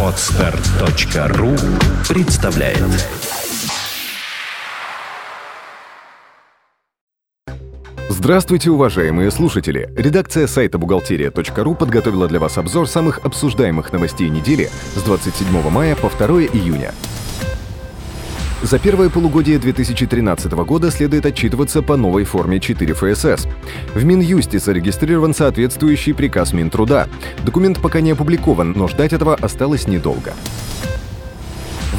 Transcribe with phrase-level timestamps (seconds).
[0.00, 1.50] Отстар.ру
[2.08, 2.78] представляет
[8.08, 9.92] Здравствуйте, уважаемые слушатели!
[9.96, 16.08] Редакция сайта «Бухгалтерия.ру» подготовила для вас обзор самых обсуждаемых новостей недели с 27 мая по
[16.08, 16.92] 2 июня.
[18.62, 23.46] За первое полугодие 2013 года следует отчитываться по новой форме 4 ФСС.
[23.94, 27.08] В Минюсте зарегистрирован соответствующий приказ Минтруда.
[27.44, 30.32] Документ пока не опубликован, но ждать этого осталось недолго.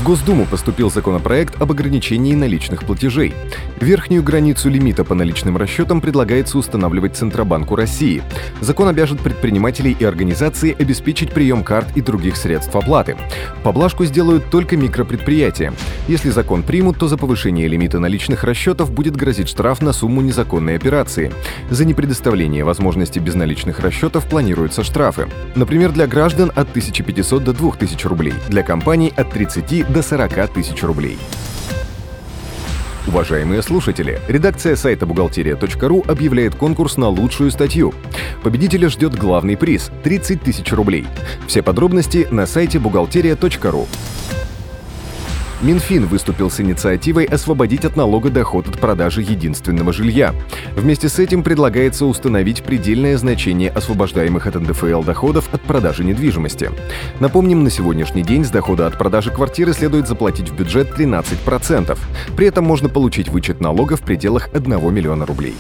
[0.06, 3.34] Госдуму поступил законопроект об ограничении наличных платежей.
[3.82, 8.22] Верхнюю границу лимита по наличным расчетам предлагается устанавливать Центробанку России.
[8.62, 13.18] Закон обяжет предпринимателей и организации обеспечить прием карт и других средств оплаты.
[13.64, 15.74] Поблажку сделают только микропредприятия.
[16.08, 20.76] Если закон примут, то за повышение лимита наличных расчетов будет грозить штраф на сумму незаконной
[20.76, 21.32] операции.
[21.72, 25.28] За непредоставление возможности безналичных расчетов планируются штрафы.
[25.56, 30.84] Например, для граждан от 1500 до 2000 рублей, для компаний от 30 до 40 тысяч
[30.84, 31.18] рублей.
[33.08, 37.94] Уважаемые слушатели, редакция сайта бухгалтерия.ру объявляет конкурс на лучшую статью.
[38.44, 41.08] Победителя ждет главный приз– 30 тысяч рублей.
[41.48, 43.88] Все подробности на сайте бухгалтерия.ру.
[45.66, 50.36] Минфин выступил с инициативой освободить от налога доход от продажи единственного жилья.
[50.76, 56.70] Вместе с этим предлагается установить предельное значение освобождаемых от НДФЛ доходов от продажи недвижимости.
[57.20, 61.98] Напомним, на сегодняшний день с дохода от продажи квартиры следует заплатить в бюджет 13%.
[62.38, 65.56] При этом можно получить вычет налога в пределах 1 миллиона рублей.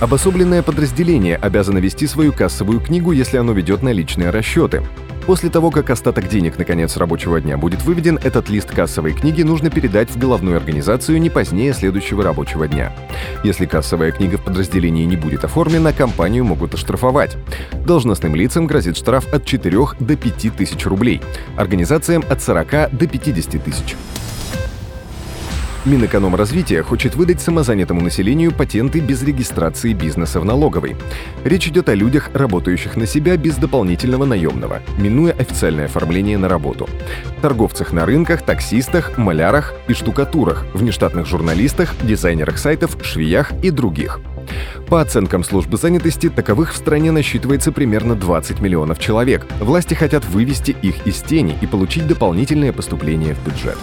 [0.00, 4.82] Обособленное подразделение обязано вести свою кассовую книгу, если оно ведет наличные расчеты.
[5.26, 9.42] После того, как остаток денег на конец рабочего дня будет выведен, этот лист кассовой книги
[9.42, 12.92] нужно передать в головную организацию не позднее следующего рабочего дня.
[13.44, 17.36] Если кассовая книга в подразделении не будет оформлена, компанию могут оштрафовать.
[17.86, 21.20] Должностным лицам грозит штраф от 4 до 5 тысяч рублей,
[21.56, 23.96] организациям от 40 до 50 тысяч.
[25.84, 30.94] Минэкономразвития хочет выдать самозанятому населению патенты без регистрации бизнеса в налоговой.
[31.42, 36.88] Речь идет о людях, работающих на себя без дополнительного наемного, минуя официальное оформление на работу.
[37.40, 44.20] Торговцах на рынках, таксистах, малярах и штукатурах, внештатных журналистах, дизайнерах сайтов, швеях и других.
[44.86, 49.46] По оценкам службы занятости, таковых в стране насчитывается примерно 20 миллионов человек.
[49.58, 53.78] Власти хотят вывести их из тени и получить дополнительное поступление в бюджет.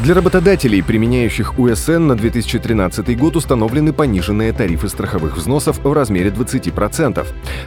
[0.00, 7.24] Для работодателей, применяющих УСН на 2013 год, установлены пониженные тарифы страховых взносов в размере 20%.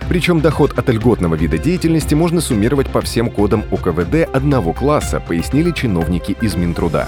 [0.10, 5.72] Причем доход от льготного вида деятельности можно суммировать по всем кодам ОКВД одного класса, пояснили
[5.72, 7.08] чиновники из Минтруда.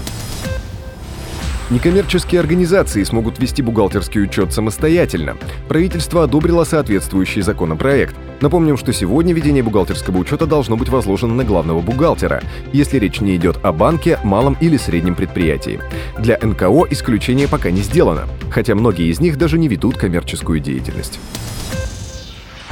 [1.70, 5.38] Некоммерческие организации смогут вести бухгалтерский учет самостоятельно.
[5.68, 8.16] Правительство одобрило соответствующий законопроект.
[8.42, 12.42] Напомним, что сегодня ведение бухгалтерского учета должно быть возложено на главного бухгалтера,
[12.74, 15.80] если речь не идет о банке, малом или среднем предприятии.
[16.18, 21.20] Для НКО исключение пока не сделано, хотя многие из них даже не ведут коммерческую деятельность.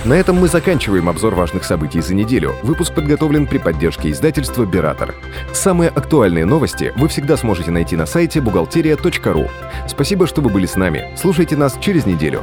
[0.06, 2.56] На этом мы заканчиваем обзор важных событий за неделю.
[2.64, 5.16] Выпуск подготовлен при поддержке издательства «Биратор».
[5.54, 9.48] Самые актуальные новости вы всегда сможете найти на сайте бухгалтерия.ру.
[9.88, 11.10] Спасибо, что вы были с нами.
[11.18, 12.42] Слушайте нас через неделю.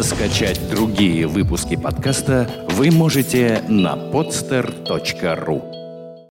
[0.00, 5.75] Скачать другие выпуски подкаста вы можете на podster.ru